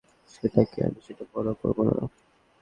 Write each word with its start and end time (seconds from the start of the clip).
সেটা 0.33 0.61
কে, 0.71 0.79
আমি 0.87 0.99
সেটা 1.07 1.23
পরোয়া 1.31 1.55
করব 1.61 1.77
না। 1.87 1.93